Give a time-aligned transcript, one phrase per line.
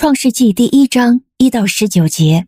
[0.00, 2.46] 创世纪第一章一到十九节：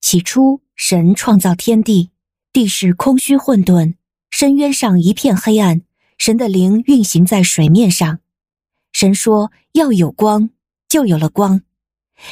[0.00, 2.08] 起初，神创造天地，
[2.50, 3.96] 地是空虚混沌，
[4.30, 5.82] 深渊上一片黑暗。
[6.16, 8.20] 神的灵运行在水面上。
[8.90, 10.48] 神说：“要有光，
[10.88, 11.60] 就有了光。”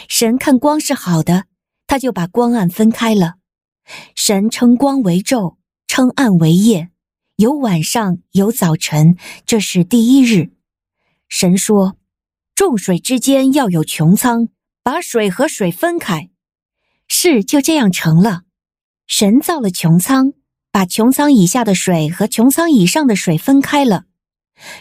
[0.09, 1.45] 神看光是好的，
[1.87, 3.35] 他就把光暗分开了。
[4.15, 6.89] 神称光为昼，称暗为夜。
[7.37, 10.53] 有晚上，有早晨，这是第一日。
[11.29, 11.99] 神说。
[12.57, 14.49] 众水之间要有穹苍，
[14.83, 16.31] 把水和水分开。
[17.07, 18.45] 事就这样成了。
[19.07, 20.33] 神造了穹苍，
[20.73, 24.07] 把穹苍以下的水和穹苍以上的水分开了。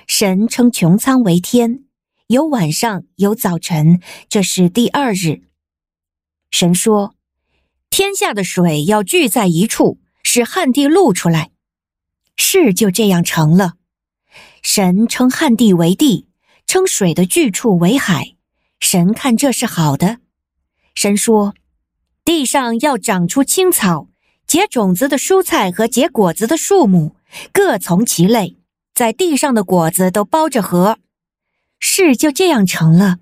[0.08, 1.84] 神称穹苍为天。
[2.27, 3.99] 有晚上，有早晨，
[4.30, 5.41] 这是第二日。
[6.49, 7.13] 神说：
[7.90, 11.52] 天下的水要聚在一处，使旱地露出来。
[12.38, 13.73] 事就这样成了。
[14.63, 16.30] 神称旱地为地。
[16.68, 18.36] 称水的聚处为海，
[18.80, 20.18] 神看这是好的。
[20.94, 21.54] 神说：
[22.24, 24.07] 地上要长出青草，
[24.48, 27.16] 结种子的蔬菜和结果子的树木，
[27.52, 28.57] 各从其类，
[28.94, 30.98] 在地上的果子都包着核。
[31.80, 33.18] 事就这样成了。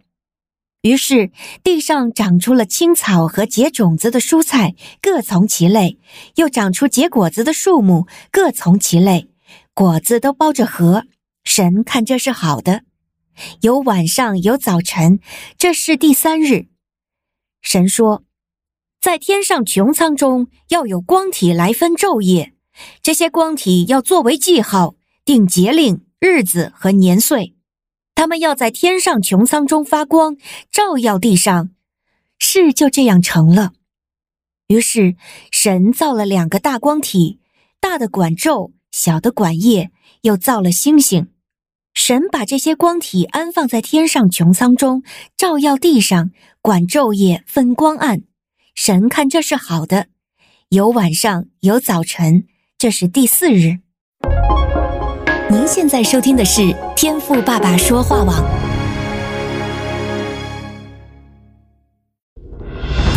[0.81, 1.31] 于是
[1.63, 5.97] 地上长出了青草和结种子的蔬菜，各从其类；
[6.35, 9.29] 又长出结果子的树木，各从其类，
[9.73, 11.05] 果子都包着核。
[11.43, 12.83] 神看这是好的。
[13.61, 15.19] 有晚上，有早晨，
[15.57, 16.67] 这是第三日。
[17.61, 18.23] 神说，
[19.01, 22.53] 在天上穹苍中要有光体来分昼夜，
[23.01, 24.95] 这些光体要作为记号，
[25.25, 27.55] 定节令、日子和年岁。
[28.15, 30.37] 他们要在天上穹苍中发光，
[30.71, 31.71] 照耀地上。
[32.37, 33.73] 事就这样成了。
[34.67, 35.15] 于是
[35.51, 37.39] 神造了两个大光体，
[37.79, 41.32] 大的管昼，小的管夜，又造了星星。
[41.93, 45.03] 神把这些光体安放在天上穹苍中，
[45.37, 48.23] 照耀地上，管昼夜，分光暗。
[48.75, 50.07] 神看这是好的。
[50.69, 52.45] 有晚上，有早晨，
[52.77, 53.77] 这是第四日。
[55.49, 58.62] 您现在收听的是天赋爸爸说话网。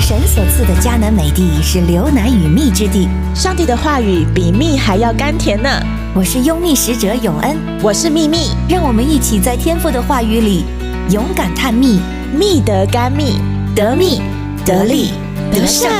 [0.08, 5.68] 神所赐的迦南美地是流奶与蜜之地，上帝的话语比蜜还要甘甜呢。
[6.14, 10.62] 我是优蜜使者永恩，我是蜜蜜，让我们一起在天父的话语里
[11.10, 11.98] 勇敢探秘，
[12.32, 13.40] 蜜得甘蜜，
[13.74, 14.22] 得蜜
[14.64, 15.10] 得利
[15.50, 15.90] 得胜。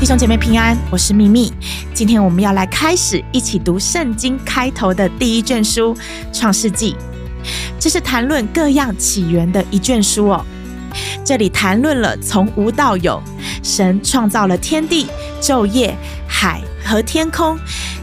[0.00, 1.52] 弟兄姐妹平安，我是蜜蜜。
[1.94, 5.94] 今天我们要来开始一起读圣经开头的第一卷书
[6.36, 6.94] 《创世纪》，
[7.78, 10.44] 这是谈论各样起源的一卷书哦。
[11.28, 13.22] 这里谈论了从无到有，
[13.62, 15.06] 神创造了天地、
[15.42, 15.94] 昼夜、
[16.26, 16.62] 海。
[16.82, 17.54] 和天空、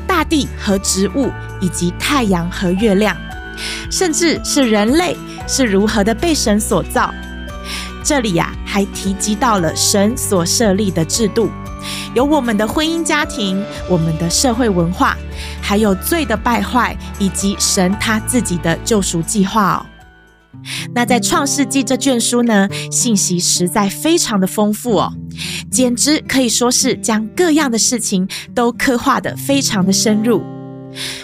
[0.05, 3.17] 大地和植物，以及太阳和月亮，
[3.89, 7.11] 甚至是人类是如何的被神所造。
[8.03, 11.49] 这里呀、还提及到了神所设立的制度，
[12.13, 15.17] 有我们的婚姻家庭、我们的社会文化，
[15.63, 19.94] 还有罪的败坏，以及神他自己的救赎计划哦。
[20.93, 25.13] 那在创世纪这卷书呢，信息实在非常的丰富哦，
[25.71, 30.43] 简直可以说是将各样的事情都刻画得非常的深入。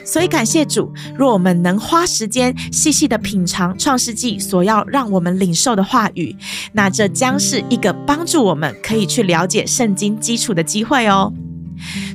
[0.06, 6.36] 所以感谢主，若我们能花时间细细的品尝创世纪所要让我们领受的话语，
[6.74, 11.32] 那这将是一个帮助我们可以去了解圣经基础的机会哦。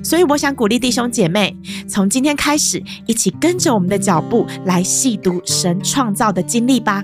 [0.05, 1.57] 所以我想鼓励弟兄姐妹，
[1.89, 7.03] 从今天开始，一起跟着我们的脚步来细读神创造的经历吧。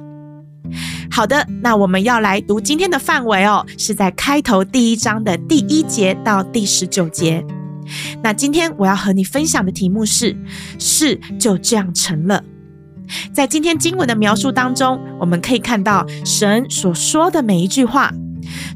[1.11, 7.45] 好的，那我们要来读今天的范围哦，是在开头第一章的第一节到第十九节。
[8.23, 10.37] 那今天我要和你分享的题目是
[10.79, 12.43] “事就这样成了”。
[13.35, 18.13] 在今天经文的描述当中，我们可以看到神所说的每一句话。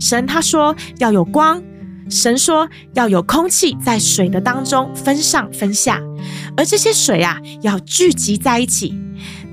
[0.00, 1.62] 神他说要有光，
[2.10, 6.02] 神说要有空气在水的当中分上分下，
[6.56, 8.94] 而这些水啊要聚集在一起。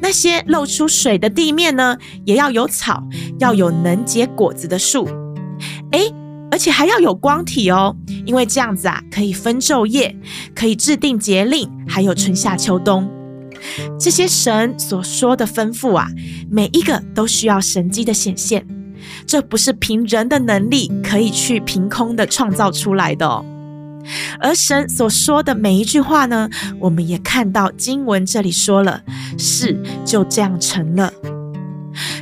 [0.04, 3.02] 那些露出水的地面呢，也要有草，
[3.40, 5.08] 要有能结果子的树，
[5.92, 6.14] 诶，
[6.52, 7.96] 而且还要有光体哦，
[8.26, 10.14] 因为这样子啊，可以分昼夜，
[10.54, 13.10] 可以制定节令，还有春夏秋冬。
[13.98, 16.10] 这些神所说的吩咐啊，
[16.52, 18.68] 每一个都需要神迹的显现，
[19.26, 23.46] 这不是凭人的能力可以去凭空的创造出来的哦。
[24.40, 29.02] 而神所说的每一句话呢，我们也看到经文这里说了，
[29.38, 31.14] 事就这样成了。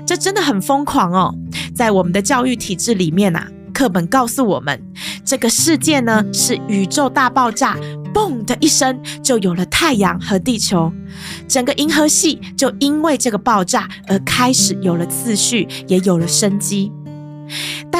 [0.05, 1.33] 这真的很疯狂哦！
[1.73, 4.81] 在我们的教育体制里面啊，课本告诉我们，
[5.23, 7.77] 这个世界呢是宇宙大爆炸
[8.13, 10.91] 嘣的一声，就有了太阳和地球，
[11.47, 16.91] 整个银河系就因为这个爆炸而开始有了次序，也有了生机。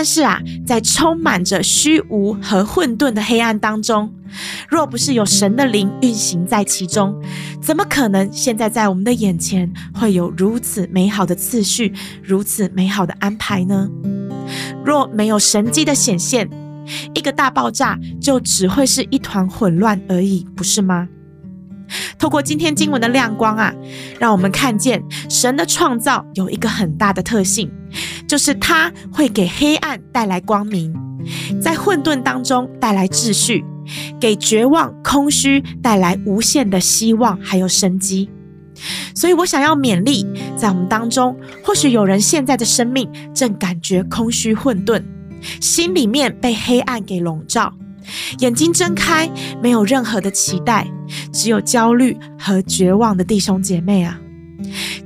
[0.01, 4.11] 但是啊，在充满着虚无和混沌的黑暗当中，
[4.67, 7.21] 若不是有神的灵运行在其中，
[7.61, 11.93] 怎么可能现在在我们的眼前会有如此美好的次序，
[12.23, 13.87] 如此美好的安排呢？
[14.83, 16.49] 若没有神迹的显现，
[17.13, 21.07] 一个大爆炸就只会是一团混乱而已，不是吗？
[22.17, 23.71] 透过今天经文的亮光啊，
[24.17, 27.69] 让我们看见神的创造有一个很大的特性，
[28.31, 30.95] 就是他会给黑暗带来光明，
[31.61, 33.61] 在混沌当中带来秩序，
[34.21, 38.29] 给绝望、空虚带来无限的希望还有生机。
[39.13, 40.25] 所以我想要勉励，
[40.55, 45.03] 在我们当中，或许有人现在的生命正感觉空虚混沌，
[45.59, 47.73] 心里面被黑暗给笼罩。
[48.39, 49.29] 眼睛睁开，
[49.61, 50.87] 没有任何的期待，
[51.33, 54.21] 只有焦虑和绝望的弟兄姐妹啊！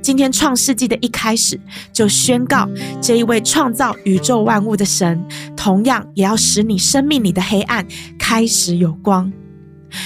[0.02, 1.58] 今天创世纪的一开始
[1.92, 2.68] 就宣告，
[3.00, 5.22] 这一位创造宇宙万物的神，
[5.56, 7.86] 同样也要使你生命里的黑暗
[8.18, 9.32] 开始有光。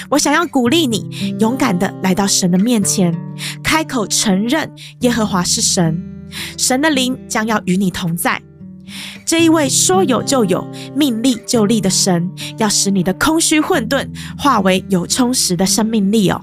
[0.09, 3.15] 我想要鼓励你，勇敢的来到神的面前，
[3.63, 4.71] 开口承认
[5.01, 6.01] 耶和华是神，
[6.57, 8.41] 神的灵将要与你同在。
[9.25, 16.43] 这一位说有就有、命立就立的神，要使你的空虚混沌化为有充实的生命力哦。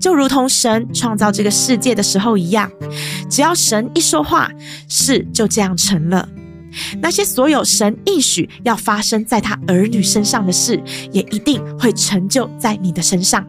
[0.00, 2.70] 就如同神创造这个世界的时候一样，
[3.30, 4.50] 只要神一说话，
[4.88, 6.28] 事就这样成了。
[7.00, 10.82] 那些所有神应许要发生在他儿女身上的事，
[11.12, 13.46] 也一定会成就在你的身上。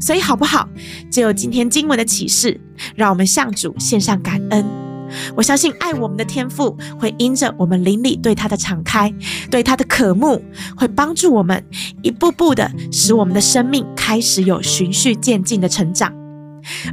[0.00, 0.68] 所以好不好？
[1.10, 2.60] 就有今天经文的启示，
[2.94, 4.87] 让我们向主献上感恩。
[5.36, 9.12] 我相信爱我们的天父会因着我们灵里对他的敞开，
[9.50, 10.42] 对他的渴慕，
[10.76, 11.64] 会帮助我们
[12.02, 16.12] 一步步的使我们的生命开始有循序渐进的成长，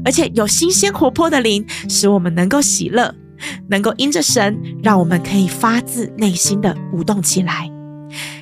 [0.03, 3.13] 而且有新鲜活泼的灵，使我们能够喜乐，
[3.69, 7.71] 能够因着神，让我们可以发自内心的舞动起来。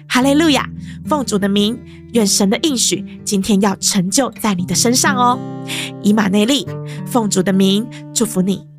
[0.07, 0.69] 哈利路亚！
[1.05, 1.77] 奉主的名，
[2.13, 5.39] 愿神的应许今天要成就在你的身上哦。
[6.01, 6.67] 以马内利，
[7.05, 8.72] 奉主的名祝福你。